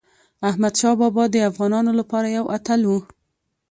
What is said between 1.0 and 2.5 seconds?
بابا د افغانانو لپاره یو